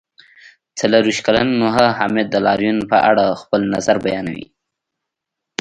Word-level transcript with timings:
څلرویشت 0.77 1.21
کلن 1.27 1.47
نوحه 1.61 1.87
حامد 1.97 2.25
د 2.31 2.35
لاریون 2.45 2.77
په 2.91 2.97
اړه 3.09 3.39
خپل 3.41 3.61
نظر 3.73 3.95
بیانوي. 4.05 4.45